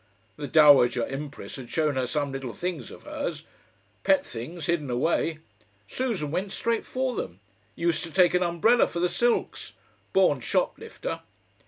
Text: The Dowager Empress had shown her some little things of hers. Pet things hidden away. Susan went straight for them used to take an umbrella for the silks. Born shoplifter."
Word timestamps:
The 0.35 0.47
Dowager 0.47 1.05
Empress 1.05 1.57
had 1.57 1.69
shown 1.69 1.93
her 1.93 2.07
some 2.07 2.31
little 2.31 2.53
things 2.53 2.89
of 2.89 3.03
hers. 3.03 3.43
Pet 4.01 4.25
things 4.25 4.65
hidden 4.65 4.89
away. 4.89 5.37
Susan 5.87 6.31
went 6.31 6.51
straight 6.51 6.87
for 6.87 7.13
them 7.15 7.39
used 7.75 8.03
to 8.05 8.11
take 8.11 8.33
an 8.33 8.41
umbrella 8.41 8.87
for 8.87 8.99
the 8.99 9.09
silks. 9.09 9.73
Born 10.11 10.39
shoplifter." 10.41 11.21